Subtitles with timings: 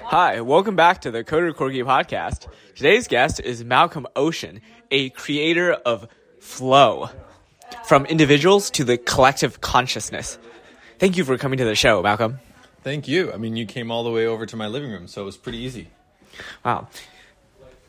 [0.00, 2.48] Hi, welcome back to the Coder Corgi podcast.
[2.74, 6.08] Today's guest is Malcolm Ocean, a creator of
[6.40, 7.10] flow,
[7.84, 10.38] from individuals to the collective consciousness.
[10.98, 12.40] Thank you for coming to the show, Malcolm.
[12.82, 13.32] Thank you.
[13.32, 15.36] I mean, you came all the way over to my living room, so it was
[15.36, 15.88] pretty easy.
[16.64, 16.88] Wow.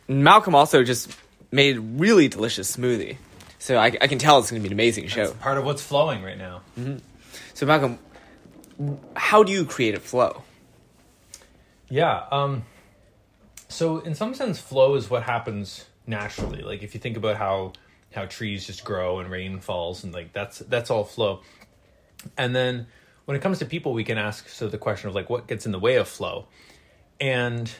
[0.07, 1.15] Malcolm also just
[1.51, 3.17] made a really delicious smoothie.
[3.59, 5.23] So I, I can tell it's going to be an amazing show.
[5.23, 6.61] It's part of what's flowing right now.
[6.77, 6.97] Mm-hmm.
[7.53, 7.97] So, Malcolm,
[9.15, 10.43] how do you create a flow?
[11.93, 12.25] Yeah.
[12.31, 12.65] Um,
[13.69, 16.63] so in some sense, flow is what happens naturally.
[16.63, 17.73] Like if you think about how
[18.15, 21.41] how trees just grow and rain falls, and like that's that's all flow.
[22.35, 22.87] And then
[23.25, 25.67] when it comes to people, we can ask so the question of like what gets
[25.67, 26.47] in the way of flow,
[27.21, 27.71] and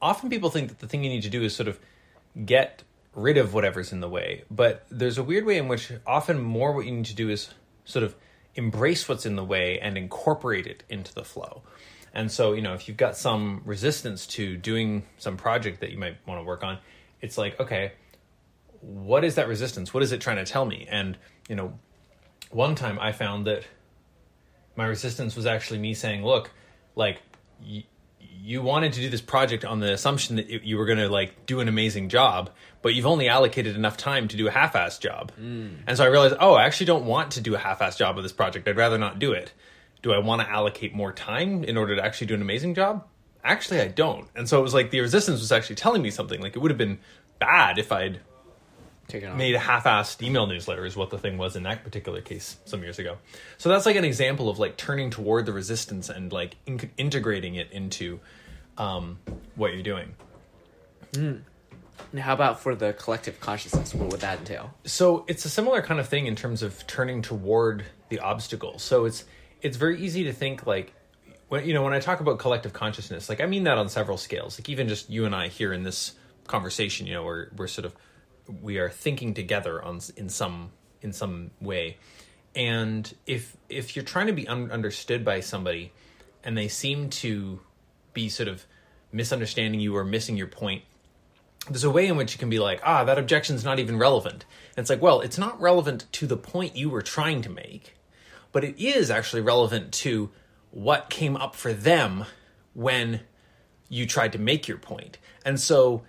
[0.00, 1.78] often people think that the thing you need to do is sort of
[2.46, 2.84] get
[3.14, 4.44] rid of whatever's in the way.
[4.50, 7.50] But there's a weird way in which often more what you need to do is
[7.84, 8.16] sort of
[8.54, 11.64] embrace what's in the way and incorporate it into the flow.
[12.14, 15.98] And so, you know, if you've got some resistance to doing some project that you
[15.98, 16.78] might want to work on,
[17.20, 17.92] it's like, okay,
[18.80, 19.92] what is that resistance?
[19.92, 20.86] What is it trying to tell me?
[20.88, 21.78] And, you know,
[22.50, 23.64] one time I found that
[24.76, 26.50] my resistance was actually me saying, look,
[26.94, 27.20] like,
[27.60, 27.84] y-
[28.20, 31.46] you wanted to do this project on the assumption that you were going to like
[31.46, 32.50] do an amazing job,
[32.82, 35.32] but you've only allocated enough time to do a half-ass job.
[35.40, 35.78] Mm.
[35.86, 38.22] And so I realized, oh, I actually don't want to do a half-ass job of
[38.22, 38.68] this project.
[38.68, 39.52] I'd rather not do it.
[40.04, 43.06] Do I want to allocate more time in order to actually do an amazing job?
[43.42, 44.28] Actually, I don't.
[44.36, 46.42] And so it was like the resistance was actually telling me something.
[46.42, 46.98] Like it would have been
[47.38, 48.20] bad if I'd
[49.34, 52.82] made a half-assed email newsletter is what the thing was in that particular case some
[52.82, 53.16] years ago.
[53.56, 57.54] So that's like an example of like turning toward the resistance and like in- integrating
[57.54, 58.20] it into
[58.76, 59.18] um,
[59.54, 60.14] what you're doing.
[61.14, 61.44] And
[62.18, 63.94] how about for the collective consciousness?
[63.94, 64.74] What would that entail?
[64.84, 68.78] So it's a similar kind of thing in terms of turning toward the obstacle.
[68.78, 69.24] So it's
[69.64, 70.92] it's very easy to think like
[71.48, 74.18] when you know when I talk about collective consciousness, like I mean that on several
[74.18, 74.58] scales.
[74.60, 76.12] Like even just you and I here in this
[76.46, 77.96] conversation, you know, we're we're sort of
[78.62, 81.96] we are thinking together on in some in some way.
[82.54, 85.92] And if if you're trying to be un- understood by somebody
[86.44, 87.60] and they seem to
[88.12, 88.66] be sort of
[89.12, 90.82] misunderstanding you or missing your point,
[91.68, 94.44] there's a way in which you can be like, ah, that objection's not even relevant.
[94.76, 97.93] And it's like, well, it's not relevant to the point you were trying to make,
[98.54, 100.30] but it is actually relevant to
[100.70, 102.24] what came up for them
[102.72, 103.20] when
[103.90, 105.18] you tried to make your point.
[105.44, 106.04] And so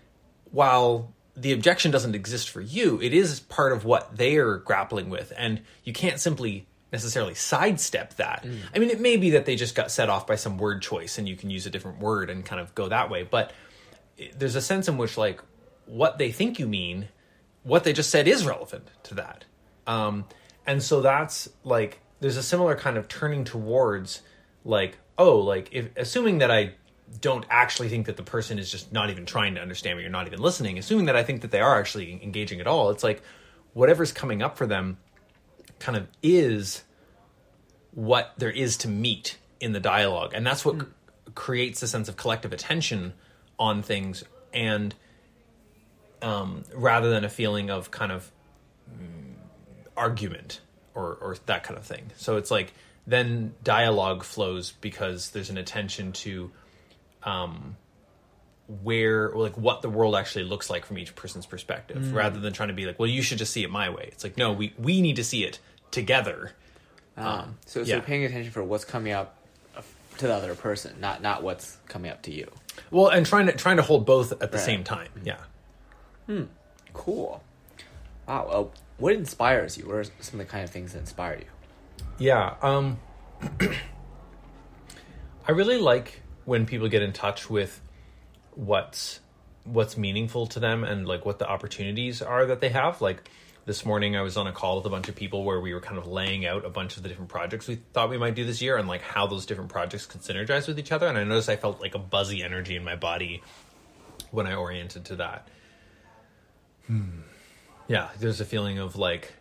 [0.51, 5.33] while the objection doesn't exist for you, it is part of what they're grappling with.
[5.35, 8.45] And you can't simply necessarily sidestep that.
[8.73, 11.17] I mean, it may be that they just got set off by some word choice
[11.17, 13.23] and you can use a different word and kind of go that way.
[13.23, 13.51] But
[14.37, 15.41] there's a sense in which like
[15.87, 17.07] what they think you mean
[17.63, 19.45] what they just said is relevant to that
[19.87, 20.25] um
[20.65, 24.23] and so that's like there's a similar kind of turning towards
[24.63, 26.73] like oh like if assuming that i
[27.21, 30.09] don't actually think that the person is just not even trying to understand me or
[30.09, 33.03] not even listening assuming that i think that they are actually engaging at all it's
[33.03, 33.21] like
[33.73, 34.97] whatever's coming up for them
[35.77, 36.83] kind of is
[37.91, 40.87] what there is to meet in the dialogue and that's what c-
[41.35, 43.13] creates a sense of collective attention
[43.59, 44.95] on things and
[46.23, 48.31] um, rather than a feeling of kind of
[48.91, 49.35] mm,
[49.95, 50.61] argument
[50.95, 52.73] or, or that kind of thing so it's like
[53.05, 56.49] then dialogue flows because there's an attention to
[57.23, 57.75] um,
[58.83, 62.51] where or like what the world actually looks like from each person's perspective rather than
[62.53, 64.53] trying to be like well you should just see it my way it's like no
[64.53, 65.59] we we need to see it
[65.91, 66.51] together
[67.15, 67.95] Um, so, yeah.
[67.97, 69.37] so paying attention for what's coming up
[69.77, 69.81] uh,
[70.17, 72.49] to the other person, not not what's coming up to you.
[72.89, 74.59] well and trying to trying to hold both at the Right.
[74.65, 75.37] same time yeah
[76.25, 76.43] hmm
[76.93, 77.43] Cool.
[78.27, 78.47] Wow.
[78.73, 79.87] Uh, what inspires you?
[79.87, 81.45] What are some of the kind of things that inspire you?
[82.17, 82.99] Yeah, um
[85.47, 87.81] I really like when people get in touch with
[88.55, 89.19] what's
[89.63, 93.01] what's meaningful to them and like what the opportunities are that they have.
[93.01, 93.29] Like
[93.65, 95.81] this morning I was on a call with a bunch of people where we were
[95.81, 98.45] kind of laying out a bunch of the different projects we thought we might do
[98.45, 101.23] this year and like how those different projects could synergize with each other and I
[101.23, 103.41] noticed I felt like a buzzy energy in my body
[104.29, 105.47] when I oriented to that.
[107.87, 109.33] Yeah, there's a feeling of like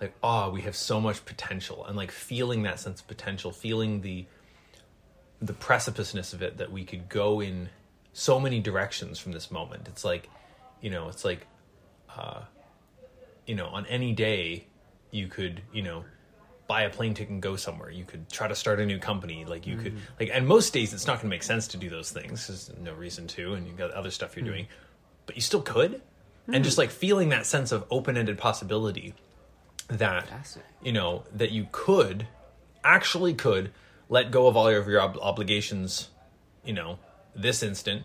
[0.00, 4.00] like oh we have so much potential and like feeling that sense of potential feeling
[4.00, 4.26] the
[5.40, 7.68] the precipiceness of it that we could go in
[8.12, 9.88] so many directions from this moment.
[9.88, 10.28] It's like
[10.80, 11.46] you know it's like
[12.16, 12.42] uh
[13.46, 14.66] you know on any day
[15.10, 16.04] you could you know
[16.68, 17.90] buy a plane ticket and go somewhere.
[17.90, 19.44] You could try to start a new company.
[19.44, 21.90] Like you could like and most days it's not going to make sense to do
[21.90, 22.46] those things.
[22.46, 24.68] There's no reason to and you've got other stuff you're doing.
[25.26, 26.00] But you still could
[26.48, 29.14] and just like feeling that sense of open-ended possibility
[29.88, 30.26] that
[30.82, 32.26] you know that you could
[32.82, 33.70] actually could
[34.08, 36.08] let go of all of your ob- obligations
[36.64, 36.98] you know,
[37.34, 38.02] this instant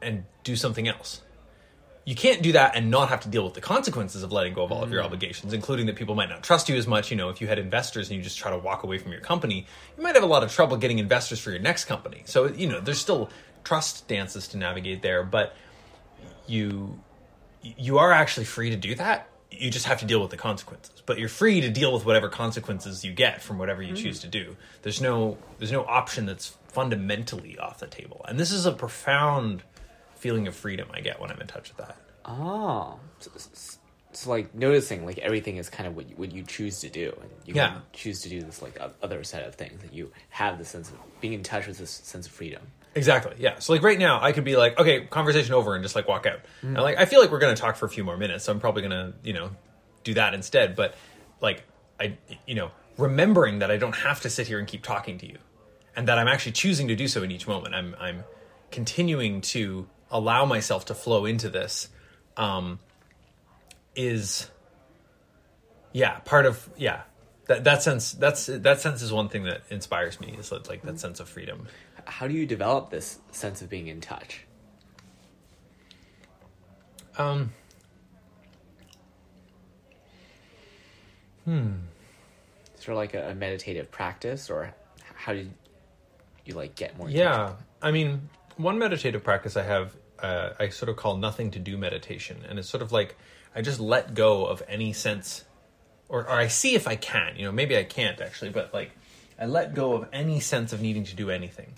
[0.00, 1.22] and do something else.
[2.04, 4.62] You can't do that and not have to deal with the consequences of letting go
[4.62, 5.06] of all of your mm.
[5.06, 7.10] obligations, including that people might not trust you as much.
[7.10, 9.20] You know, if you had investors and you just try to walk away from your
[9.20, 9.66] company,
[9.96, 12.22] you might have a lot of trouble getting investors for your next company.
[12.24, 13.28] So, you know, there's still
[13.64, 15.56] trust dances to navigate there, but
[16.48, 16.98] you
[17.62, 19.28] you are actually free to do that.
[19.50, 21.02] You just have to deal with the consequences.
[21.06, 24.28] But you're free to deal with whatever consequences you get from whatever you choose to
[24.28, 24.56] do.
[24.82, 28.24] There's no there's no option that's fundamentally off the table.
[28.28, 29.62] And this is a profound
[30.16, 31.96] feeling of freedom I get when I'm in touch with that.
[32.24, 33.78] Oh, so, so,
[34.12, 37.16] so, like noticing like everything is kind of what you, what you choose to do,
[37.20, 37.68] and you Yeah.
[37.68, 40.90] can choose to do this like other set of things that you have the sense
[40.90, 42.62] of being in touch with this sense of freedom.
[42.96, 43.34] Exactly.
[43.38, 43.58] Yeah.
[43.58, 46.24] So like right now, I could be like, okay, conversation over, and just like walk
[46.24, 46.40] out.
[46.62, 48.58] And like, I feel like we're gonna talk for a few more minutes, so I'm
[48.58, 49.50] probably gonna, you know,
[50.02, 50.74] do that instead.
[50.74, 50.94] But
[51.42, 51.62] like,
[52.00, 52.16] I,
[52.46, 55.36] you know, remembering that I don't have to sit here and keep talking to you,
[55.94, 57.74] and that I'm actually choosing to do so in each moment.
[57.74, 58.24] I'm, I'm
[58.70, 61.90] continuing to allow myself to flow into this.
[62.38, 62.78] Um,
[63.94, 64.50] is,
[65.92, 67.02] yeah, part of yeah.
[67.48, 70.98] That, that sense that's that sense is one thing that inspires me is like that
[70.98, 71.68] sense of freedom
[72.06, 74.46] How do you develop this sense of being in touch?
[77.18, 77.52] Um.
[82.76, 84.74] Is there like a, a meditative practice, or
[85.14, 85.48] how do
[86.44, 87.08] you, like get more?
[87.08, 91.58] Yeah, I mean, one meditative practice I have, uh, I sort of call nothing to
[91.58, 93.16] do meditation, and it's sort of like
[93.54, 95.44] I just let go of any sense,
[96.08, 97.36] or, or I see if I can.
[97.36, 98.90] You know, maybe I can't actually, but like
[99.38, 101.74] I let go of any sense of needing to do anything.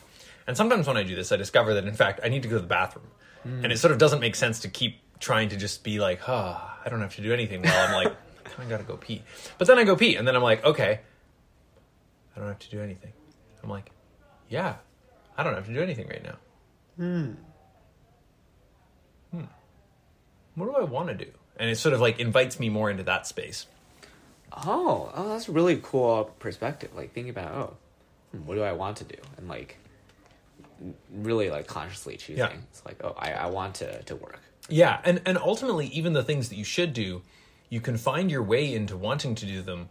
[0.49, 2.57] And sometimes when I do this, I discover that in fact I need to go
[2.57, 3.07] to the bathroom,
[3.45, 6.79] and it sort of doesn't make sense to keep trying to just be like, ah,
[6.85, 8.17] I don't have to do anything while I'm like,
[8.59, 9.23] I gotta go pee.
[9.59, 11.01] But then I go pee, and then I'm like, okay,
[12.35, 13.13] I don't have to do anything.
[13.63, 13.91] I'm like,
[14.49, 14.77] yeah,
[15.37, 16.37] I don't have to do anything right now.
[16.97, 17.33] Hmm.
[19.33, 19.45] Hmm.
[20.55, 21.31] What do I want to do?
[21.59, 23.67] And it sort of like invites me more into that space.
[24.51, 26.91] Oh, oh, that's a really cool perspective.
[26.95, 27.77] Like thinking about, oh,
[28.33, 29.77] hmm, what do I want to do, and like
[31.13, 32.39] really like consciously choosing.
[32.39, 32.53] Yeah.
[32.71, 34.41] It's like, oh, I, I want to to work.
[34.69, 37.23] Yeah, and and ultimately, even the things that you should do,
[37.71, 39.89] you can find your way into wanting to do them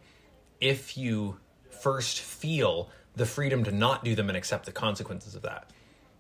[0.60, 1.38] if you
[1.70, 5.70] first feel the freedom to not do them and accept the consequences of that.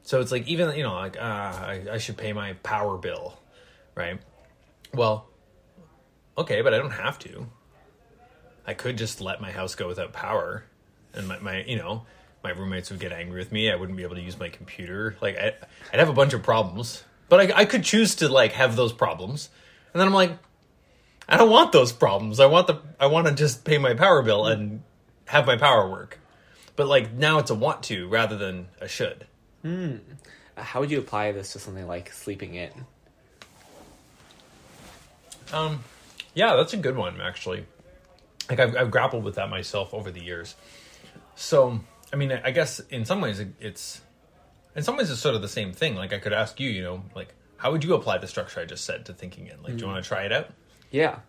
[0.03, 3.37] So it's like even you know like ah, I, I should pay my power bill,
[3.95, 4.19] right?
[4.93, 5.27] Well,
[6.37, 7.47] okay, but I don't have to.
[8.65, 10.63] I could just let my house go without power,
[11.13, 12.05] and my, my you know
[12.43, 13.71] my roommates would get angry with me.
[13.71, 15.15] I wouldn't be able to use my computer.
[15.21, 15.53] Like I,
[15.91, 17.03] I'd have a bunch of problems.
[17.29, 19.49] But I, I could choose to like have those problems,
[19.93, 20.31] and then I'm like,
[21.27, 22.39] I don't want those problems.
[22.39, 24.81] I want the I want to just pay my power bill and
[25.25, 26.19] have my power work.
[26.75, 29.27] But like now it's a want to rather than a should.
[29.65, 29.97] Uh,
[30.55, 32.71] How would you apply this to something like sleeping in?
[35.51, 35.83] Um,
[36.33, 37.65] yeah, that's a good one actually.
[38.49, 40.55] Like I've, I've grappled with that myself over the years.
[41.35, 41.81] So
[42.11, 44.01] I mean, I guess in some ways it- it's,
[44.75, 45.95] in some ways it's sort of the same thing.
[45.95, 48.65] Like I could ask you, you know, like how would you apply the structure I
[48.65, 49.61] just said to thinking in?
[49.63, 50.49] Like, do you want to try it out?
[50.91, 51.19] Yeah.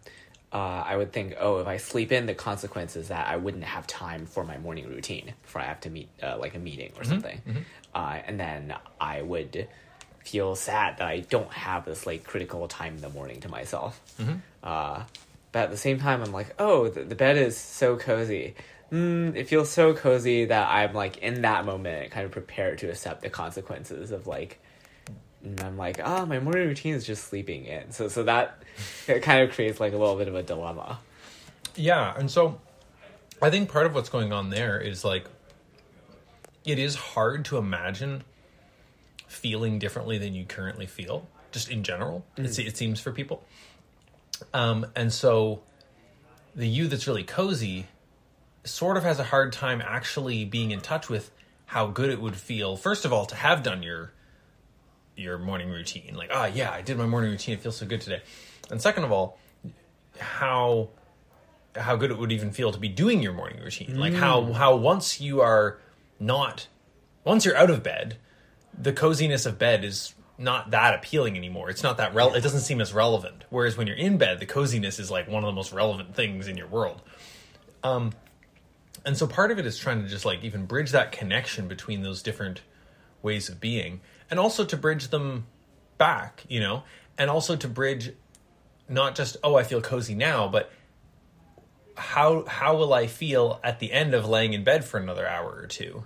[0.53, 3.65] Uh, I would think, oh, if I sleep in, the consequence is that I wouldn't
[3.65, 6.93] have time for my morning routine before I have to meet, uh, like a meeting
[6.99, 7.41] or something.
[7.95, 9.69] Uh, and then I would
[10.25, 14.01] feel sad that I don't have this like critical time in the morning to myself.
[14.63, 15.03] Uh,
[15.53, 18.55] but at the same time, I'm like, oh, the, the bed is so cozy.
[18.93, 22.89] Mm, it feels so cozy that I'm like in that moment, kind of prepared to
[22.89, 24.61] accept the consequences of like
[25.43, 27.93] and I'm like, ah, my morning routine is just sleeping in.
[27.93, 28.63] So so that
[29.07, 30.99] it kind of creates like a little bit of a dilemma.
[31.77, 32.61] Yeah, and so
[33.41, 35.27] I think part of what's going on there is like
[36.65, 38.25] it is hard to imagine
[39.27, 42.25] feeling differently than you currently feel, just in general.
[42.37, 43.45] It's, it seems for people,
[44.53, 45.63] um, and so
[46.55, 47.87] the you that's really cozy
[48.71, 51.31] sort of has a hard time actually being in touch with
[51.67, 52.77] how good it would feel.
[52.77, 54.13] First of all, to have done your
[55.17, 57.55] your morning routine, like, ah, yeah, I did my morning routine.
[57.55, 58.23] It feels so good today.
[58.71, 59.39] And second of all,
[60.19, 60.91] how
[61.77, 63.99] how good it would even feel to be doing your morning routine.
[63.99, 65.79] Like how how once you are
[66.19, 66.67] not
[67.25, 68.17] once you're out of bed,
[68.77, 71.69] the coziness of bed is not that appealing anymore.
[71.69, 73.45] It's not that rel- it doesn't seem as relevant.
[73.51, 76.49] Whereas when you're in bed, the coziness is like one of the most relevant things
[76.49, 77.03] in your world.
[77.83, 78.13] Um
[79.09, 82.03] and so part of it is trying to just like even bridge that connection between
[82.03, 82.61] those different
[83.23, 85.47] ways of being and also to bridge them
[85.97, 86.83] back, you know,
[87.17, 88.13] and also to bridge
[88.87, 90.71] not just oh I feel cozy now, but
[91.97, 95.59] how how will I feel at the end of laying in bed for another hour
[95.59, 96.05] or two?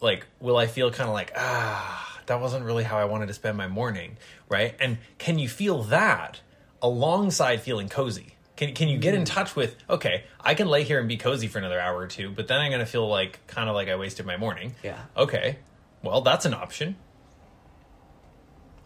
[0.00, 3.34] like will I feel kind of like ah that wasn't really how I wanted to
[3.34, 4.16] spend my morning,
[4.48, 4.76] right?
[4.78, 6.40] And can you feel that
[6.80, 8.33] alongside feeling cozy?
[8.56, 11.48] Can can you get in touch with okay, I can lay here and be cozy
[11.48, 13.96] for another hour or two, but then I'm to feel like kind of like I
[13.96, 14.74] wasted my morning.
[14.82, 15.02] Yeah.
[15.16, 15.58] Okay.
[16.02, 16.96] Well, that's an option.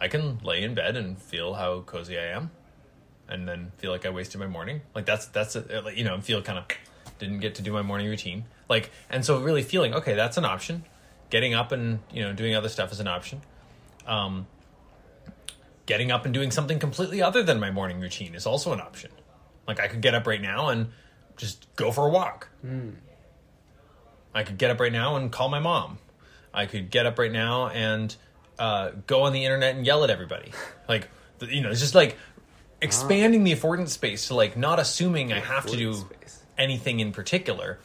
[0.01, 2.51] I can lay in bed and feel how cozy I am
[3.29, 4.81] and then feel like I wasted my morning.
[4.95, 6.65] Like that's that's a, you know, feel kind of
[7.19, 8.45] didn't get to do my morning routine.
[8.69, 10.85] Like and so really feeling okay, that's an option.
[11.31, 13.43] Getting up and you know doing other stuff is an option.
[14.07, 14.47] Um,
[15.85, 19.11] getting up and doing something completely other than my morning routine is also an option.
[19.69, 20.89] Like I could get up right now and
[21.37, 22.49] just go for a walk.
[24.35, 25.99] I could get up right now and call my mom.
[26.53, 28.15] I could get up right now and
[28.59, 30.51] uh, go on the internet and yell at everybody.
[30.89, 31.09] Like
[31.47, 32.17] you know, it's just like
[32.81, 36.43] expanding the affordance space to like not assuming I have to do space.
[36.57, 37.79] anything in particular.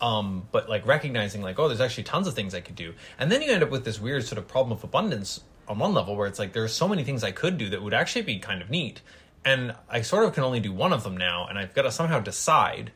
[0.00, 2.94] Um, but like recognizing like, oh, there's actually tons of things I could do.
[3.18, 5.92] And then you end up with this weird sort of problem of abundance on one
[5.92, 8.38] level where it's like there's so many things I could do that would actually be
[8.38, 9.00] kind of neat.
[9.44, 11.90] And I sort of can only do one of them now, and I've got to
[11.92, 12.92] somehow decide.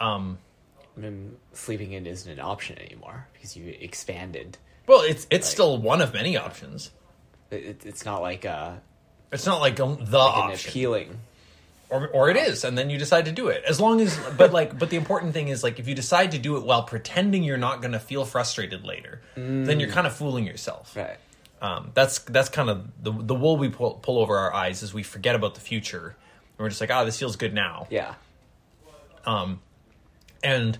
[0.00, 0.38] Um,
[0.96, 4.58] I mean, sleeping in isn't an option anymore because you expanded.
[4.86, 6.90] well, it's it's still one of many options.
[7.50, 8.72] It, it- it's not like uh
[9.32, 10.70] It's not like a, the like option.
[10.70, 11.18] appealing.
[11.90, 14.52] or or it is and then you decide to do it as long as but
[14.52, 17.42] like but the important thing is like if you decide to do it while pretending
[17.42, 21.18] you're not going to feel frustrated later then you're kind of fooling yourself Right.
[21.60, 24.94] Um, that's that's kind of the the wool we pull, pull over our eyes is
[24.94, 26.16] we forget about the future.
[26.58, 27.86] And we're just like ah this feels good now.
[27.90, 28.14] Yeah.
[29.26, 29.60] um
[30.42, 30.78] and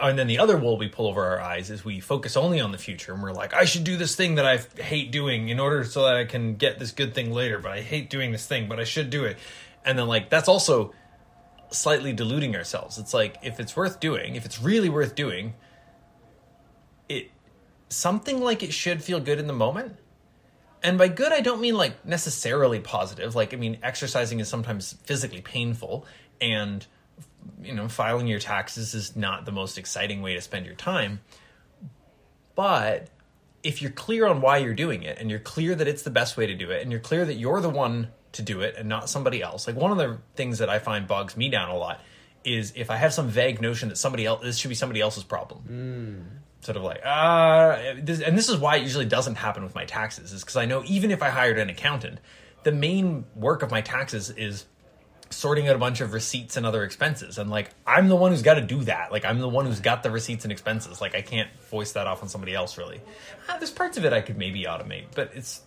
[0.00, 2.72] and then the other wool we pull over our eyes is we focus only on
[2.72, 3.12] the future.
[3.12, 6.04] And we're like i should do this thing that i hate doing in order so
[6.04, 8.80] that i can get this good thing later but i hate doing this thing but
[8.80, 9.36] i should do it.
[9.84, 10.94] And then like that's also
[11.70, 12.98] slightly deluding ourselves.
[12.98, 15.54] It's like if it's worth doing if it's really worth doing
[17.10, 17.30] it
[17.90, 19.96] something like it should feel good in the moment
[20.82, 23.34] and by good i don't mean like necessarily positive.
[23.34, 26.06] Like i mean exercising is sometimes physically painful
[26.40, 26.86] and
[27.62, 31.20] you know filing your taxes is not the most exciting way to spend your time.
[32.54, 33.08] But
[33.62, 36.36] if you're clear on why you're doing it and you're clear that it's the best
[36.36, 38.88] way to do it and you're clear that you're the one to do it and
[38.88, 41.76] not somebody else like one of the things that i find bogs me down a
[41.76, 42.00] lot
[42.44, 45.24] is if i have some vague notion that somebody else this should be somebody else's
[45.24, 46.36] problem hmm.
[46.62, 49.84] Sort of like uh this, and this is why it usually doesn't happen with my
[49.84, 52.18] taxes is because i know even if i hired an accountant
[52.62, 54.64] the main work of my taxes is
[55.30, 57.38] sorting out a bunch of receipts and other expenses.
[57.38, 59.10] And like i'm the one who's got to do that.
[59.10, 61.00] Like i'm the one who's got the receipts and expenses.
[61.00, 63.00] Like i can't voice that off on somebody else really.
[63.48, 65.62] Uh, there's parts of it i could maybe automate but it's it-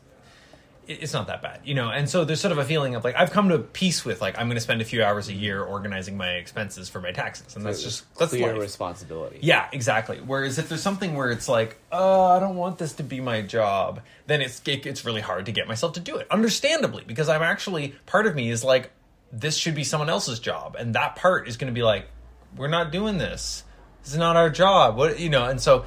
[0.88, 3.15] it's not that bad you know and so there's sort of a feeling of like
[3.15, 5.63] i've come to peace with like i'm going to spend a few hours a year
[5.63, 8.62] organizing my expenses for my taxes and that's just that's clear life.
[8.62, 9.39] responsibility.
[9.42, 10.20] Yeah, exactly.
[10.20, 13.42] Whereas if there's something where it's like, oh, I don't want this to be my
[13.42, 16.27] job, then it's it, it's really hard to get myself to do it.
[16.30, 18.92] Understandably, because I'm actually part of me is like,
[19.32, 22.08] this should be someone else's job, and that part is going to be like,
[22.56, 23.63] we're not doing this.
[24.04, 24.96] This is not our job.
[24.96, 25.46] What you know?
[25.46, 25.86] And so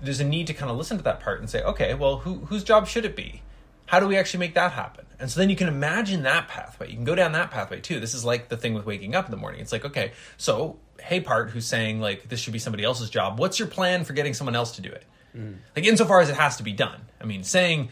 [0.00, 2.46] there's a need to kind of listen to that part and say, okay, well, who
[2.46, 3.42] whose job should it be?
[3.90, 5.04] How do we actually make that happen?
[5.18, 6.90] And so then you can imagine that pathway.
[6.90, 7.98] You can go down that pathway too.
[7.98, 9.60] This is like the thing with waking up in the morning.
[9.60, 13.40] It's like, okay, so hey part who's saying like this should be somebody else's job.
[13.40, 15.04] What's your plan for getting someone else to do it?
[15.36, 15.56] Mm.
[15.74, 17.00] Like insofar as it has to be done.
[17.20, 17.88] I mean, saying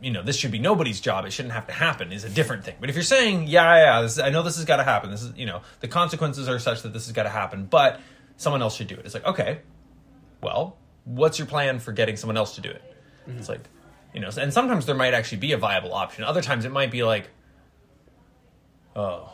[0.00, 1.26] you know this should be nobody's job.
[1.26, 2.76] It shouldn't have to happen is a different thing.
[2.80, 5.10] But if you're saying yeah, yeah, this, I know this has got to happen.
[5.10, 8.00] This is you know the consequences are such that this has got to happen, but
[8.38, 9.04] someone else should do it.
[9.04, 9.60] It's like okay,
[10.40, 12.82] well, what's your plan for getting someone else to do it?
[13.28, 13.38] Mm-hmm.
[13.38, 13.60] It's like,
[14.16, 16.24] you know, and sometimes there might actually be a viable option.
[16.24, 17.28] Other times it might be like,
[18.96, 19.30] oh,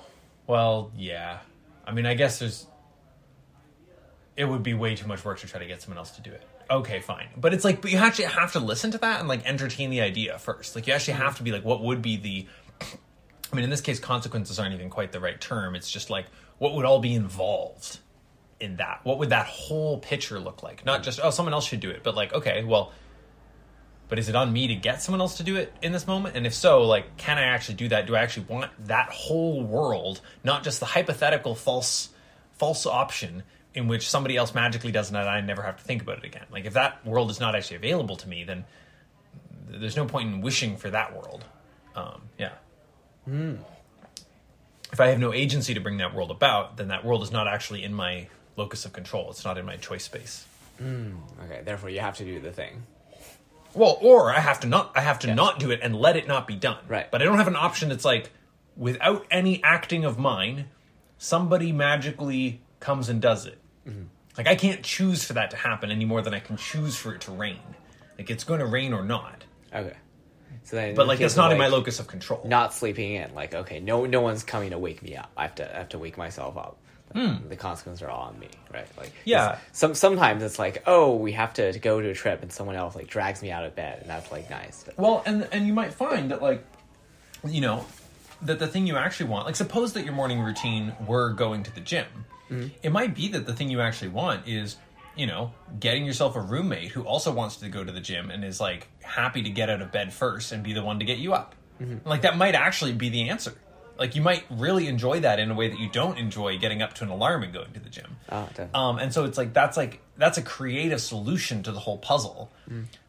[0.48, 1.38] well, yeah.
[1.86, 2.66] I mean, I guess there's,
[4.36, 6.32] it would be way too much work to try to get someone else to do
[6.32, 6.42] it.
[6.68, 7.28] Okay, fine.
[7.36, 10.00] But it's like, but you actually have to listen to that and like entertain the
[10.00, 10.74] idea first.
[10.74, 12.46] Like, you actually have to be like, what would be the,
[13.52, 15.76] I mean, in this case, consequences aren't even quite the right term.
[15.76, 16.26] It's just like,
[16.58, 18.00] what would all be involved?
[18.58, 19.00] in that?
[19.02, 20.86] What would that whole picture look like?
[20.86, 22.92] Not just oh, someone else should do it, but like okay, well,
[24.08, 26.36] but is it on me to get someone else to do it in this moment?
[26.36, 28.06] And if so, like, can I actually do that?
[28.06, 32.10] Do I actually want that whole world, not just the hypothetical false
[32.52, 33.42] false option
[33.74, 36.24] in which somebody else magically does it and I never have to think about it
[36.24, 36.44] again?
[36.50, 38.64] Like, if that world is not actually available to me, then
[39.66, 41.44] there's no point in wishing for that world.
[41.96, 42.52] Um, yeah.
[44.92, 47.48] If I have no agency to bring that world about, then that world is not
[47.48, 49.30] actually in my locus of control.
[49.30, 50.44] It's not in my choice space.
[51.44, 52.82] Okay, therefore you have to do the thing.
[53.74, 55.34] Well, or I have to not I have to Yeah.
[55.34, 56.78] not do it and let it not be done.
[56.88, 57.10] Right.
[57.10, 58.30] But I don't have an option that's like
[58.76, 60.66] without any acting of mine,
[61.18, 63.58] somebody magically comes and does it.
[63.88, 64.04] Mm-hmm.
[64.38, 67.14] Like I can't choose for that to happen any more than I can choose for
[67.14, 67.60] it to rain.
[68.18, 69.44] Like it's going to rain or not.
[69.74, 69.96] Okay.
[70.64, 72.42] So then, But like of, not in my locus of control.
[72.44, 75.30] Not sleeping in, like okay, no, no one's coming to wake me up.
[75.36, 76.78] I have to, I have to wake myself up.
[77.14, 77.48] Mm.
[77.48, 78.86] The consequences are all on me, right?
[78.96, 79.12] Like.
[79.24, 79.58] Yeah.
[79.72, 82.76] Some sometimes it's like, oh, we have to, to go to a trip, and someone
[82.76, 84.84] else like drags me out of bed, and that's like nice.
[84.84, 86.64] But, Well, and and you might find that like,
[87.46, 87.84] you know,
[88.42, 91.74] that the thing you actually want, like, suppose that your morning routine were going to
[91.74, 92.06] the gym.
[92.50, 92.68] Mm-hmm.
[92.82, 94.76] It might be that the thing you actually want is,
[95.16, 98.44] you know, getting yourself a roommate who also wants to go to the gym and
[98.44, 101.18] is like happy to get out of bed first and be the one to get
[101.18, 101.54] you up.
[101.80, 102.08] Mm-hmm.
[102.08, 103.54] Like that might actually be the answer.
[104.02, 106.92] Like you might really enjoy that in a way that you don't enjoy getting up
[106.94, 108.16] to an alarm and going to the gym.
[108.28, 108.74] Definitely.
[108.74, 112.50] Um, and so it's like that's like that's a creative solution to the whole puzzle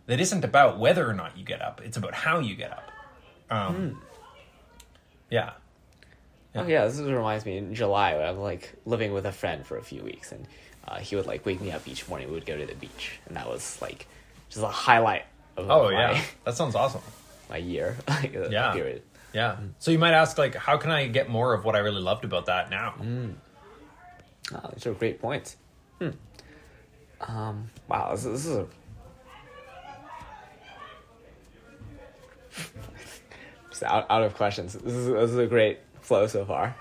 [0.06, 2.92] that isn't about whether or not you get up; it's about how you get up.
[3.50, 4.04] Um,
[5.32, 5.54] Yeah,
[6.56, 7.58] Oh yeah, this reminds me.
[7.58, 10.46] In July, I was like living with a friend for a few weeks, and
[10.88, 12.28] uh, he would like wake me up each morning.
[12.28, 14.06] We would go to the beach, and that was like
[14.52, 15.24] just a highlight
[15.58, 17.02] of the Oh my, yeah, that sounds awesome.
[17.50, 17.98] my year.
[18.08, 18.74] like, uh, Yeah.
[18.74, 19.02] period.
[19.34, 19.58] Yeah.
[19.80, 22.24] So you might ask, like, how can I get more of what I really loved
[22.26, 22.94] about that now?
[24.54, 25.58] Oh, these are great points.
[26.00, 26.10] Hmm.
[27.22, 27.70] Um.
[27.88, 28.12] Wow.
[28.12, 28.68] This, this is a.
[33.70, 34.74] Just out, out of questions.
[34.74, 36.76] This is this is a great flow so far.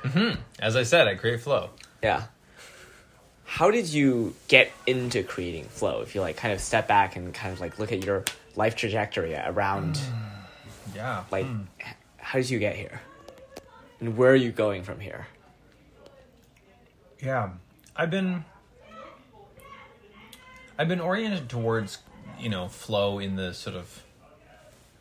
[0.59, 1.71] As I said, I create flow.
[2.03, 2.25] Yeah.
[3.45, 6.01] How did you get into creating flow?
[6.03, 8.25] If you like kind of step back and kind of like look at your
[8.57, 9.99] life trajectory around
[10.95, 11.25] Yeah.
[11.31, 11.47] like
[11.81, 11.95] h-
[12.33, 13.03] how did you get here?
[14.01, 15.27] And where are you going from here?
[17.21, 17.51] Yeah,
[17.95, 18.47] I've been
[20.79, 21.99] I've been oriented towards
[22.41, 24.03] you know flow in the sort of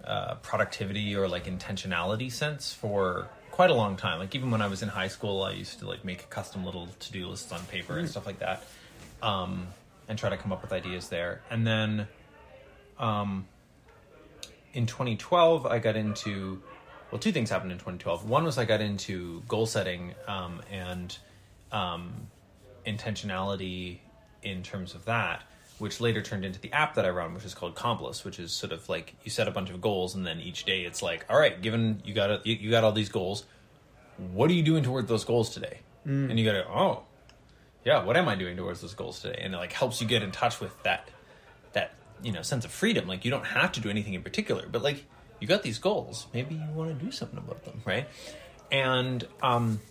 [0.03, 4.19] uh, productivity or like intentionality sense for quite a long time.
[4.19, 6.89] Like even when I was in high school, I used to like make custom little
[6.99, 8.61] to do lists on paper and stuff like that,
[9.23, 9.67] um,
[10.09, 11.43] and try to come up with ideas there.
[11.49, 12.09] And then,
[12.99, 13.47] um,
[14.73, 16.61] in 2012, I got into
[17.11, 18.27] well, two things happened in 2012.
[18.27, 21.15] One was I got into goal setting um, and
[21.71, 22.27] um,
[22.85, 23.99] intentionality
[24.43, 25.43] in terms of that,
[25.77, 28.51] which later turned into the app that I run, which is called Complice, which is
[28.51, 31.25] sort of like you set a bunch of goals and then each day it's like,
[31.29, 33.45] all right, given you got you, you got all these goals,
[34.33, 35.79] what are you doing toward those goals today?
[36.31, 37.03] And you got to, oh,
[37.83, 39.39] yeah, what am I doing towards those goals today?
[39.43, 41.09] And it like helps you get in touch with that
[41.73, 41.93] that
[42.23, 43.07] you know sense of freedom.
[43.07, 45.05] Like you don't have to do anything in particular, but like
[45.41, 48.07] you got these goals, maybe you want to do something about them, right?
[48.71, 49.81] And um,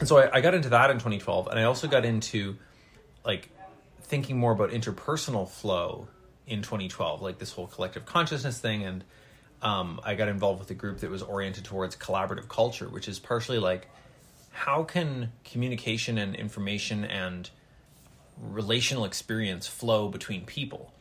[0.00, 2.56] and so I, I got into that in 2012, and I also got into
[3.24, 3.50] like
[4.00, 6.08] thinking more about interpersonal flow
[6.46, 9.04] in 2012, like this whole collective consciousness thing, and
[9.60, 13.18] um, I got involved with a group that was oriented towards collaborative culture, which is
[13.18, 13.88] partially like
[14.50, 17.48] how can communication and information and
[18.40, 20.92] relational experience flow between people.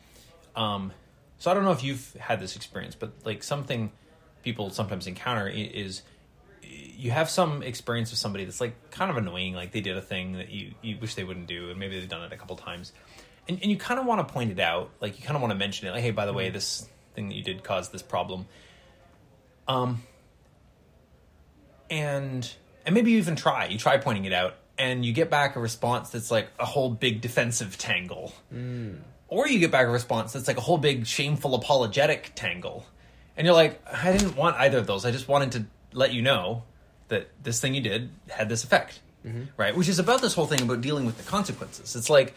[0.55, 0.91] Um,
[1.41, 3.91] so I don't know if you've had this experience, but like something
[4.43, 6.03] people sometimes encounter is
[6.61, 10.03] you have some experience with somebody that's like kind of annoying, like they did a
[10.03, 12.55] thing that you, you wish they wouldn't do, and maybe they've done it a couple
[12.57, 12.93] times,
[13.49, 15.51] and, and you kind of want to point it out, like you kind of want
[15.51, 18.03] to mention it, like hey, by the way, this thing that you did caused this
[18.03, 18.45] problem.
[19.67, 20.03] Um,
[21.89, 22.47] and
[22.85, 25.59] and maybe you even try, you try pointing it out, and you get back a
[25.59, 28.31] response that's like a whole big defensive tangle
[29.31, 32.85] or you get back a response that's like a whole big shameful apologetic tangle.
[33.35, 35.05] And you're like i didn't want either of those.
[35.05, 36.63] I just wanted to let you know
[37.07, 38.99] that this thing you did had this effect.
[39.25, 39.43] Mm-hmm.
[39.57, 39.75] Right?
[39.75, 41.95] Which is about this whole thing about dealing with the consequences.
[41.95, 42.35] It's like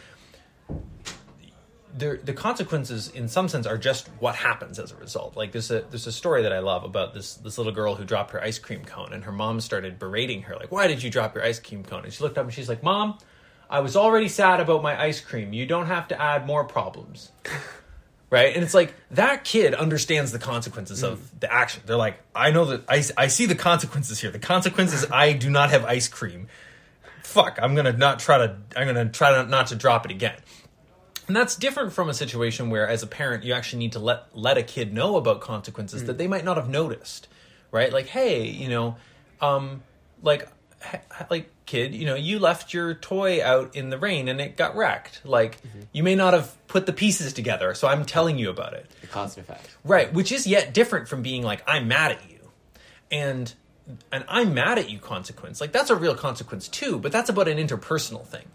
[1.96, 5.36] the the consequences in some sense are just what happens as a result.
[5.36, 8.04] Like there's a there's a story that i love about this this little girl who
[8.04, 11.10] dropped her ice cream cone and her mom started berating her like why did you
[11.10, 12.04] drop your ice cream cone?
[12.04, 13.18] And she looked up and she's like mom
[13.68, 15.52] i was already sad about my ice cream.
[15.52, 17.30] You don't have to add more problems.
[18.30, 18.52] Right?
[18.52, 21.84] And it's like that kid understands the consequences of the action.
[21.86, 24.32] They're like i know that I, I see the consequences here.
[24.32, 26.48] The consequences i do not have ice cream.
[27.22, 30.34] Fuck i'm gonna not try to i'm gonna try to not to drop it again.
[31.26, 34.26] And that's different from a situation where, as a parent, you actually need to let
[34.36, 37.28] let a kid know about consequences that they might not have noticed,
[37.70, 37.92] right?
[37.92, 38.96] Like, hey, you know,
[39.40, 39.82] um,
[40.22, 40.48] like,
[41.30, 44.76] like kid, you know, you left your toy out in the rain and it got
[44.76, 45.20] wrecked.
[45.24, 45.80] Like, mm-hmm.
[45.92, 48.90] you may not have put the pieces together, so I'm telling you about it.
[49.00, 49.76] The cause and effect.
[49.84, 52.50] Right, which is yet different from being like I'm mad at you.
[53.10, 53.52] And
[54.10, 55.60] and I'm mad at you consequence.
[55.60, 58.46] Like that's a real consequence too, but that's about an interpersonal thing.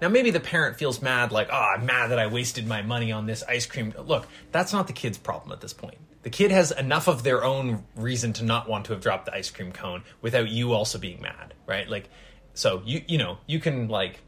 [0.00, 3.12] Now maybe the parent feels mad like, "Oh, I'm mad that I wasted my money
[3.12, 5.98] on this ice cream." Look, that's not the kid's problem at this point.
[6.24, 9.34] The kid has enough of their own reason to not want to have dropped the
[9.34, 11.88] ice cream cone without you also being mad, right?
[11.88, 12.08] Like
[12.54, 14.20] so you you know, you can like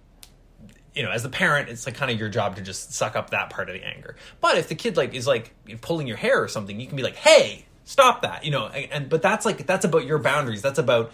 [0.94, 3.30] you know, as the parent, it's like kind of your job to just suck up
[3.30, 4.16] that part of the anger.
[4.40, 7.02] But if the kid like is like pulling your hair or something, you can be
[7.02, 10.62] like, "Hey, stop that!" You know, and, and but that's like that's about your boundaries.
[10.62, 11.12] That's about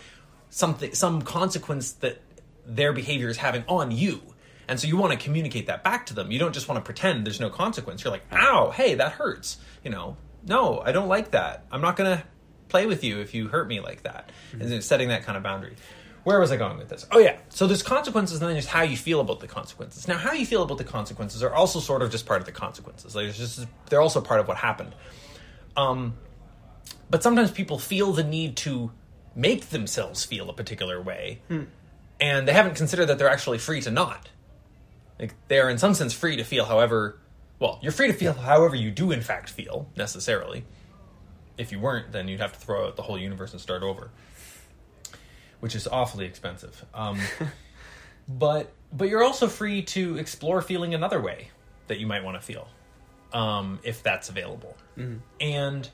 [0.51, 2.21] something, some consequence that
[2.65, 4.23] their behavior is having on you.
[4.69, 6.31] And so you want to communicate that back to them.
[6.31, 8.05] You don't just want to pretend there's no consequence.
[8.05, 11.65] You're like, "Ow, hey, that hurts." You know, no, I don't like that.
[11.71, 12.25] I'm not gonna
[12.69, 14.31] play with you if you hurt me like that.
[14.53, 14.73] Mm-hmm.
[14.73, 15.77] And setting that kind of boundary
[16.25, 17.07] where was I going with this?
[17.11, 20.07] Oh yeah, so there's consequences, and then there's how you feel about the consequences.
[20.07, 22.53] Now, how you feel about the consequences are also sort of just part of the
[22.53, 23.17] consequences.
[23.17, 24.95] Like, just they're also part of what happened.
[25.77, 26.15] Um,
[27.11, 28.93] but sometimes people feel the need to
[29.35, 31.65] make themselves feel a particular way, hmm.
[32.21, 34.29] and they haven't considered that they're actually free to not.
[35.19, 37.19] Like they are, in some sense, free to feel however.
[37.63, 40.65] Well, you're free to feel however you do, in fact, feel necessarily.
[41.57, 44.11] If you weren't, then you'd have to throw out the whole universe and start over
[45.63, 46.85] which is awfully expensive.
[46.93, 47.21] Um,
[48.29, 51.51] but but you're also free to explore feeling another way
[51.87, 52.67] that you might want to feel,
[53.33, 54.77] um, if that's available.
[54.99, 55.19] Mm-hmm.
[55.41, 55.89] And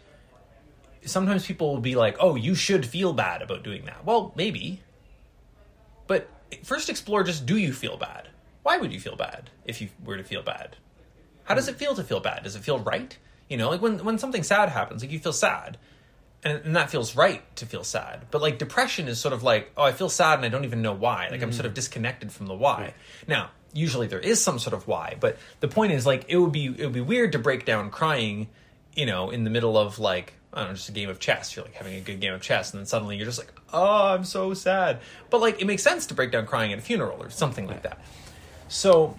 [1.05, 4.81] sometimes people will be like, "Oh, you should feel bad about doing that." Well, maybe,
[6.07, 6.31] but
[6.65, 8.31] first explore just do you feel bad?
[8.63, 10.77] Why would you feel bad if you were to feel bad?
[11.49, 12.43] How does it feel to feel bad?
[12.45, 13.17] Does it feel right?
[13.49, 15.79] You know, like when when something sad happens, like you feel sad
[16.45, 18.27] and, and, that feels right to feel sad.
[18.31, 20.83] But like depression is sort of like, oh, I feel sad and I don't even
[20.83, 21.29] know why.
[21.29, 21.45] Like mm-hmm.
[21.45, 22.93] I'm sort of disconnected from the why.
[23.27, 26.53] Now, usually there is some sort of why, but the point is like it would
[26.53, 28.49] be it would be weird to break down crying,
[28.95, 31.57] you know, in the middle of like I don't know, just a game of chess.
[31.57, 34.09] You're like having a good game of chess, and then suddenly you're just like, oh,
[34.09, 35.01] I'm so sad.
[35.31, 37.83] But like it makes sense to break down crying at a funeral or something like
[37.83, 37.99] that.
[38.69, 39.19] So,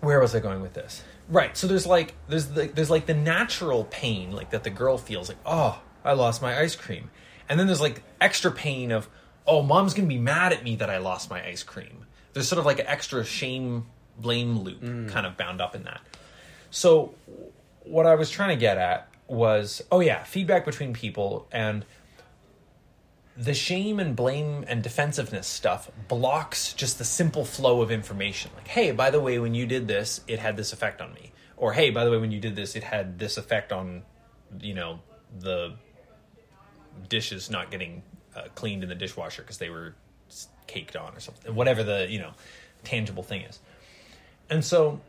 [0.00, 1.02] where was I going with this?
[1.28, 1.56] Right.
[1.56, 5.28] So there's like there's the, there's like the natural pain like that the girl feels
[5.28, 7.10] like, oh, I lost my ice cream.
[7.48, 9.08] And then there's like extra pain of,
[9.46, 12.06] oh, mom's gonna be mad at me that I lost my ice cream.
[12.32, 13.86] There's sort of like an extra shame
[14.18, 15.08] blame loop mm.
[15.08, 16.00] kind of bound up in that.
[16.70, 17.14] So
[17.84, 21.84] what I was trying to get at was, oh yeah, feedback between people and
[23.36, 28.50] the shame and blame and defensiveness stuff blocks just the simple flow of information.
[28.54, 31.32] Like, hey, by the way, when you did this, it had this effect on me.
[31.56, 34.02] Or hey, by the way, when you did this, it had this effect on,
[34.60, 35.00] you know,
[35.38, 35.74] the
[37.08, 38.02] dishes not getting
[38.34, 39.94] uh, cleaned in the dishwasher because they were
[40.66, 42.32] caked on or something, whatever the you know
[42.84, 43.58] tangible thing is.
[44.50, 45.00] And so,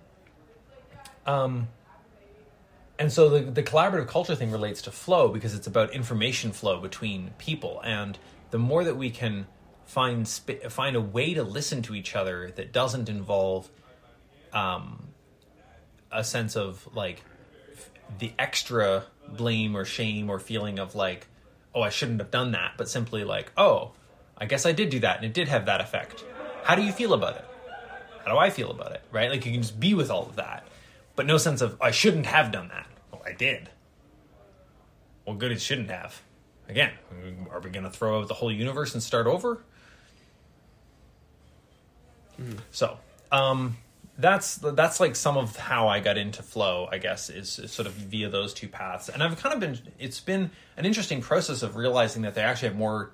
[1.25, 1.67] um,
[2.99, 6.79] and so the the collaborative culture thing relates to flow because it's about information flow
[6.79, 8.17] between people, and
[8.51, 9.47] the more that we can
[9.85, 13.69] find find a way to listen to each other that doesn't involve
[14.53, 15.07] um,
[16.11, 17.23] a sense of like
[17.73, 21.27] f- the extra blame or shame or feeling of like
[21.77, 23.91] oh, I shouldn't have done that, but simply like, oh,
[24.35, 26.25] I guess I did do that and it did have that effect.
[26.63, 27.45] How do you feel about it?
[28.25, 29.01] How do I feel about it?
[29.11, 29.29] Right?
[29.29, 30.67] Like you can just be with all of that,
[31.17, 32.87] but no sense of, I shouldn't have done that.
[33.11, 33.69] Well, I did.
[35.25, 36.21] Well, good, it shouldn't have.
[36.69, 36.91] Again,
[37.51, 39.61] are we going to throw out the whole universe and start over?
[42.39, 42.59] Mm.
[42.71, 42.99] So,
[43.31, 43.77] um,
[44.19, 47.87] that's that's like some of how I got into flow, I guess, is, is, sort
[47.87, 49.09] of via those two paths.
[49.09, 52.69] And I've kind of been it's been an interesting process of realizing that they actually
[52.69, 53.11] have more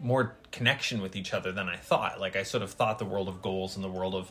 [0.00, 2.20] more connection with each other than I thought.
[2.20, 4.30] Like I sort of thought the world of goals and the world of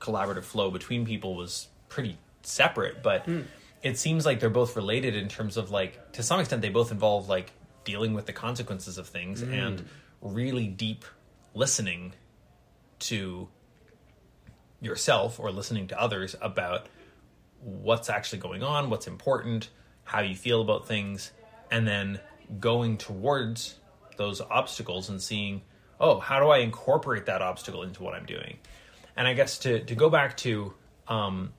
[0.00, 3.44] collaborative flow between people was pretty separate, but mm.
[3.82, 6.90] it seems like they're both related in terms of like to some extent they both
[6.90, 7.52] involve like
[7.84, 9.52] dealing with the consequences of things mm.
[9.52, 9.88] and
[10.20, 11.04] really deep
[11.54, 12.12] listening
[12.98, 13.48] to
[14.80, 16.88] yourself or listening to others about
[17.60, 19.70] what's actually going on, what's important,
[20.04, 21.32] how you feel about things,
[21.70, 22.20] and then
[22.60, 23.76] going towards
[24.16, 25.62] those obstacles and seeing,
[26.00, 28.58] oh, how do I incorporate that obstacle into what I'm doing?
[29.16, 30.72] And I guess to to go back to
[31.08, 31.52] um,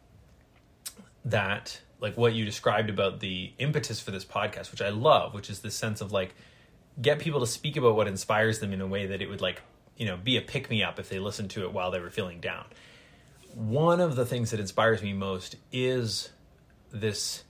[1.26, 5.50] that, like what you described about the impetus for this podcast, which I love, which
[5.50, 6.36] is this sense of like
[7.02, 9.62] get people to speak about what inspires them in a way that it would like
[9.98, 12.10] you know be a pick me up if they listened to it while they were
[12.10, 12.66] feeling down.
[13.54, 16.30] One of the things that inspires me most is
[16.92, 17.44] this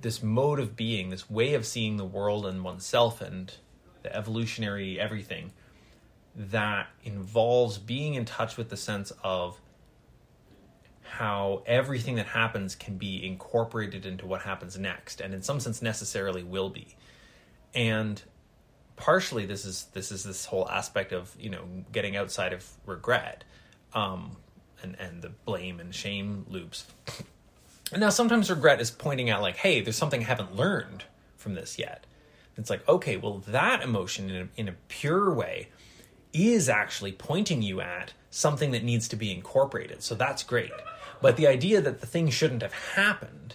[0.00, 3.54] this mode of being, this way of seeing the world and oneself and
[4.02, 5.52] the evolutionary everything
[6.34, 9.60] that involves being in touch with the sense of
[11.22, 15.80] how everything that happens can be incorporated into what happens next and in some sense
[15.80, 16.96] necessarily will be
[17.74, 18.22] and
[18.96, 23.44] partially this is this is this whole aspect of you know getting outside of regret
[23.94, 24.36] um,
[24.82, 26.86] and, and the blame and shame loops.
[27.92, 31.04] And now, sometimes regret is pointing out, like, hey, there's something I haven't learned
[31.36, 32.06] from this yet.
[32.56, 35.68] It's like, okay, well, that emotion in a, in a pure way
[36.32, 40.02] is actually pointing you at something that needs to be incorporated.
[40.02, 40.72] So that's great.
[41.22, 43.54] But the idea that the thing shouldn't have happened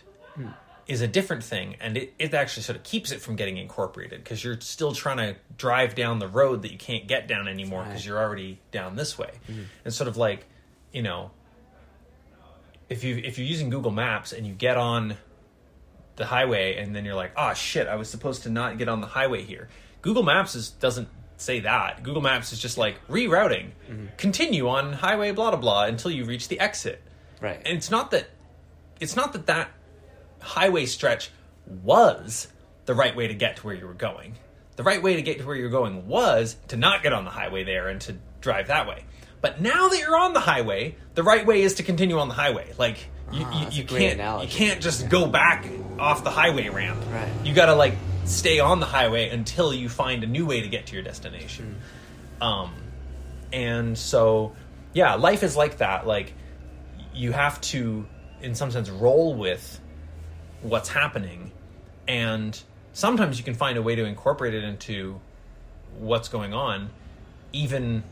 [0.87, 4.23] is a different thing, and it, it actually sort of keeps it from getting incorporated
[4.23, 7.83] because you're still trying to drive down the road that you can't get down anymore
[7.83, 8.05] because Right.
[8.05, 9.31] you're already down this way.
[9.51, 9.63] Mm-hmm.
[9.83, 10.45] And sort of like,
[10.93, 11.31] you know,
[12.89, 15.17] if you if you're using Google Maps and you get on
[16.15, 19.01] the highway and then you're like, oh shit, I was supposed to not get on
[19.01, 19.67] the highway here.
[20.01, 22.01] Google Maps is doesn't say that.
[22.01, 23.71] Google Maps is just like rerouting.
[23.89, 24.05] Mm-hmm.
[24.17, 27.01] Continue on highway blah blah blah until you reach the exit.
[27.41, 27.61] Right.
[27.65, 28.27] And it's not that
[28.99, 29.69] it's not that that
[30.39, 31.29] highway stretch
[31.83, 32.47] was
[32.85, 34.35] the right way to get to where you were going.
[34.75, 37.31] The right way to get to where you're going was to not get on the
[37.31, 39.03] highway there and to drive that way.
[39.41, 42.33] But now that you're on the highway, the right way is to continue on the
[42.33, 42.73] highway.
[42.77, 42.97] Like
[43.31, 44.47] you, Ah, you, you can't analogy.
[44.51, 45.65] you can't just go back
[45.99, 46.99] off the highway ramp.
[47.11, 47.29] Right.
[47.43, 47.93] You got to like
[48.25, 51.79] stay on the highway until you find a new way to get to your destination.
[52.41, 52.73] Um,
[53.51, 54.55] and so
[54.93, 56.05] yeah, life is like that.
[56.07, 56.33] Like
[57.17, 58.05] you have to,
[58.41, 59.79] in some sense, roll with
[60.61, 61.51] what's happening,
[62.07, 62.59] and
[62.93, 65.19] sometimes you can find a way to incorporate it into
[65.97, 66.89] what's going on,
[67.53, 68.03] even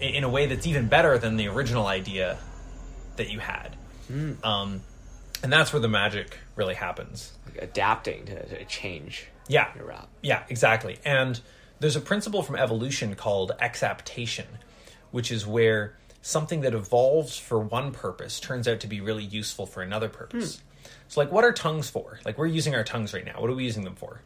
[0.00, 2.38] in a way that's even better than the original idea
[3.16, 3.76] that you had.
[4.44, 4.82] Um,
[5.42, 7.32] and that's where the magic really happens.
[7.46, 9.68] Like adapting to, to change Yeah.
[9.74, 10.08] your route.
[10.22, 10.98] Yeah, exactly.
[11.04, 11.40] And
[11.80, 14.46] there's a principle from evolution called exaptation,
[15.10, 19.64] which is where something that evolves for one purpose turns out to be really useful
[19.64, 20.60] for another purpose.
[21.08, 22.18] So, like, what are tongues for?
[22.24, 23.40] Like, we're using our tongues right now.
[23.40, 24.22] What are we using them for?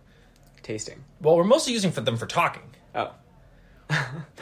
[0.63, 1.05] Tasting.
[1.21, 2.63] Well, we're mostly using for them for talking,
[2.95, 3.13] Oh.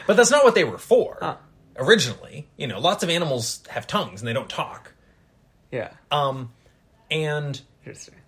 [0.07, 1.35] but that's not what they were for Huh.
[1.75, 2.47] originally.
[2.55, 4.93] You know, lots of animals have tongues and they don't talk.
[5.71, 5.91] Yeah.
[6.11, 6.51] Um,
[7.11, 7.59] and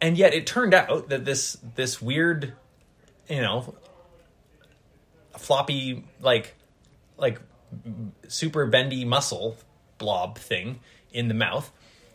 [0.01, 2.53] and yet it turned out that this this weird
[3.29, 3.75] you know
[5.37, 6.55] floppy like
[7.17, 7.39] like
[8.27, 9.57] super bendy muscle
[9.97, 10.79] blob thing
[11.13, 11.71] in the mouth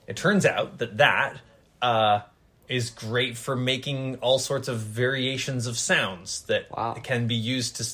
[0.07, 1.39] it turns out that that
[1.83, 2.21] uh,
[2.69, 6.95] is great for making all sorts of variations of sounds that Wow.
[7.03, 7.85] can be used to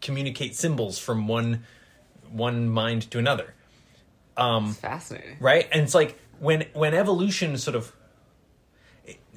[0.00, 1.64] communicate symbols from one
[2.30, 3.54] one mind to another
[4.38, 5.36] It's fascinating.
[5.40, 7.92] right and it's like when when evolution sort of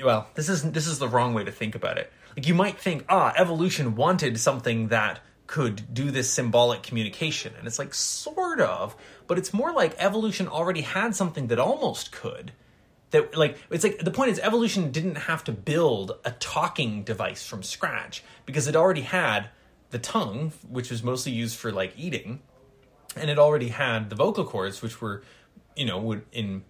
[0.03, 2.77] well this is this is the wrong way to think about it like you might
[2.79, 7.53] think ah evolution wanted something that could do this symbolic communication.
[7.57, 12.11] And it's like sort of but it's more like evolution already had something that almost
[12.11, 12.51] could
[13.11, 17.45] that like it's like the point is evolution didn't have to build a talking device
[17.45, 19.49] from scratch because it already had
[19.89, 22.41] the tongue which was mostly used for like eating
[23.15, 25.23] and it already had the vocal cords which were
[25.75, 26.63] you know would in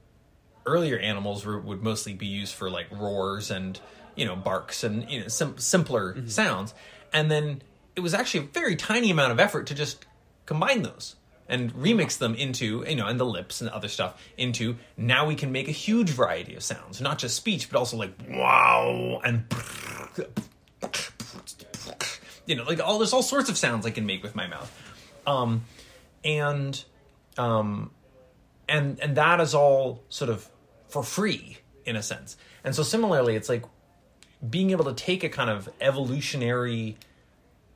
[0.65, 3.79] earlier animals were, would mostly be used for like roars and
[4.15, 6.27] you know barks and you know sim- simpler mm-hmm.
[6.27, 6.73] sounds.
[7.11, 7.61] And then
[7.99, 10.05] it was actually a very tiny amount of effort to just
[10.45, 11.17] combine those
[11.49, 15.35] and remix them into you know and the lips and other stuff into now we
[15.35, 17.01] can make a huge variety of sounds.
[17.01, 19.43] Not just speech but also like wow and
[22.45, 24.71] you know like all there's all sorts of sounds i can make with my mouth.
[25.27, 25.65] Um
[26.23, 26.81] and
[27.37, 27.91] um
[28.69, 30.47] and and that is all sort of
[30.87, 32.37] for free in a sense.
[32.63, 33.65] And so similarly it's like
[34.49, 36.95] being able to take a kind of evolutionary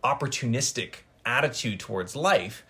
[0.04, 2.66] opportunistic attitude towards life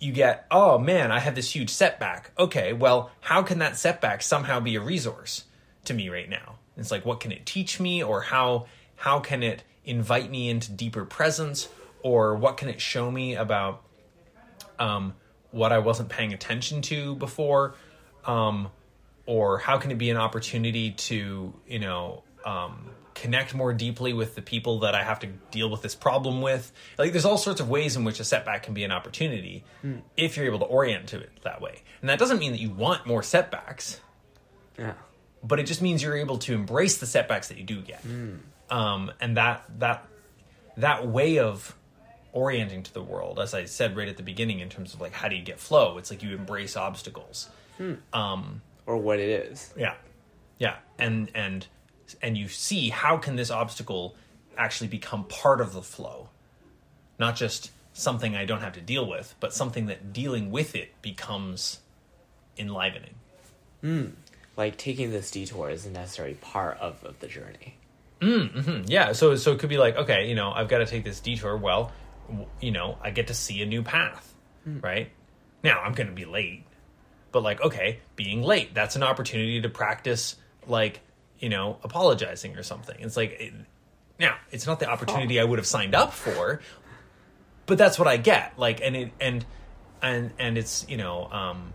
[0.00, 2.30] you get oh man i have this huge setback.
[2.38, 5.44] Okay well how can that setback somehow be a resource
[5.84, 6.56] to me right now?
[6.76, 10.72] It's like what can it teach me or how how can it invite me into
[10.72, 11.68] deeper presence
[12.02, 13.82] or what can it show me about
[14.78, 15.14] um,
[15.50, 17.74] what I wasn't paying attention to before,
[18.24, 18.68] um,
[19.26, 24.34] or how can it be an opportunity to you know um, connect more deeply with
[24.34, 26.72] the people that I have to deal with this problem with?
[26.98, 29.64] Like, there's all sorts of ways in which a setback can be an opportunity
[30.16, 31.82] if you're able to orient to it that way.
[32.00, 34.00] And that doesn't mean that you want more setbacks,
[34.78, 34.94] Yeah.
[35.42, 38.02] but it just means you're able to embrace the setbacks that you do get.
[38.70, 40.06] Um, and that that
[40.76, 41.76] that way of
[42.32, 45.12] orienting to the world, as I said right at the beginning, in terms of like
[45.12, 47.48] how do you get flow, it's like you embrace obstacles.
[48.86, 49.72] Or what it is.
[49.76, 49.94] Yeah,
[50.58, 51.66] yeah, and and
[52.22, 54.16] and you see how can this obstacle
[54.56, 56.28] actually become part of the flow,
[57.18, 61.00] not just something I don't have to deal with, but something that dealing with it
[61.00, 61.80] becomes
[62.58, 63.14] enlivening.
[63.80, 64.06] Hmm.
[64.56, 67.76] Like taking this detour is a necessary part of, of the journey.
[68.20, 68.82] Hmm, hmm.
[68.86, 71.20] Yeah, so so it could be like, okay, you know, I've got to take this
[71.20, 71.56] detour.
[71.56, 71.92] Well,
[72.28, 74.32] w- you know, I get to see a new path,
[74.64, 75.10] right?
[75.62, 76.64] Now I'm going to be late,
[77.32, 80.36] but like, okay, being late, that's an opportunity to practice,
[80.66, 81.00] like,
[81.44, 82.96] you know, apologizing or something.
[83.00, 83.52] It's like, it,
[84.18, 86.60] now it's not the opportunity I would have signed up for,
[87.66, 88.58] but that's what I get.
[88.58, 89.44] Like, and it and
[90.00, 91.72] and and it's you know, um,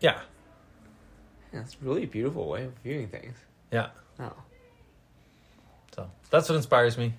[0.00, 0.20] yeah,
[1.52, 3.36] That's a really beautiful way of viewing things.
[3.70, 3.88] yeah.
[4.18, 4.32] Oh.
[5.94, 7.14] So that's what inspires me,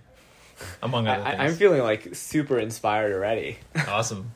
[0.82, 3.58] among other I- I'm feeling like super inspired already.
[3.88, 4.32] awesome,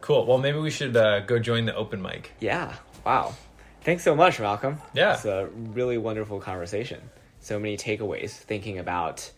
[0.00, 0.26] cool.
[0.26, 2.32] Well, maybe we should uh, go join the open mic.
[2.40, 2.74] yeah.
[3.04, 3.34] Wow.
[3.84, 4.78] Thanks so much, Malcolm.
[4.94, 5.14] Yeah.
[5.14, 7.00] It's a really wonderful conversation.
[7.40, 9.30] So many takeaways thinking about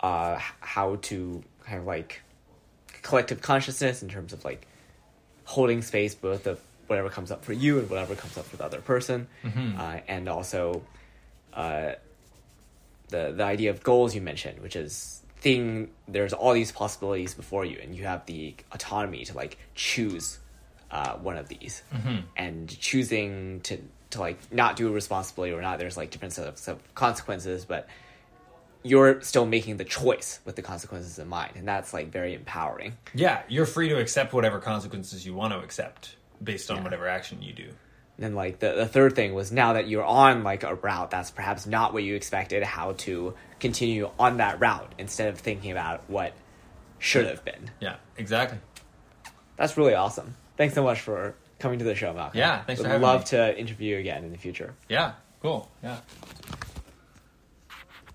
[0.00, 2.22] uh, how to kind of like
[3.02, 4.66] collective consciousness in terms of like
[5.44, 8.64] holding space both of whatever comes up for you and whatever comes up for the
[8.64, 9.26] other person.
[9.78, 10.82] Uh, and also
[11.52, 11.92] uh,
[13.08, 17.64] the the idea of goals you mentioned, which is thing there's all these possibilities before
[17.64, 20.38] you, and you have the autonomy to like choose
[20.90, 21.82] uh, one of these,
[22.36, 23.78] and choosing to
[24.10, 25.78] to like not do a responsibly or not.
[25.78, 27.88] There's like different sets of consequences, but
[28.82, 32.96] you're still making the choice with the consequences in mind, and that's like very empowering.
[33.14, 36.82] Yeah, you're free to accept whatever consequences you want to accept based on Yeah.
[36.84, 37.64] whatever action you do.
[37.64, 41.10] And then like the, the third thing was now that you're on like a route
[41.10, 45.70] that's perhaps not what you expected, how to continue on that route instead of thinking
[45.72, 46.32] about what
[46.98, 47.70] should have been.
[47.80, 48.58] Yeah, exactly.
[49.56, 50.36] That's really awesome.
[50.56, 52.38] Thanks so much for coming to the show, Malcolm.
[52.38, 53.26] Yeah, thanks for Would having love me.
[53.28, 54.74] to interview you again in the future.
[54.88, 55.70] Yeah, cool.
[55.82, 55.98] Yeah.